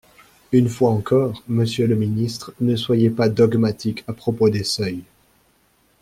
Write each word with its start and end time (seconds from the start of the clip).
Une 0.51 0.67
fois 0.67 0.89
encore, 0.89 1.43
monsieur 1.47 1.85
le 1.85 1.95
ministre, 1.95 2.55
ne 2.59 2.75
soyez 2.75 3.11
pas 3.11 3.29
dogmatique 3.29 4.03
à 4.07 4.13
propos 4.13 4.49
des 4.49 4.63
seuils. 4.63 5.03